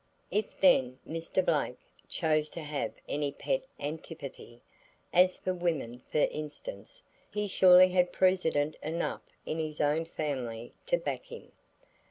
[0.31, 1.45] If then Mr.
[1.45, 1.77] Blake
[2.09, 4.63] chose to have any pet antipathy
[5.13, 10.97] as for women for instance he surely had precedent enough in his own family to
[10.97, 11.51] back him.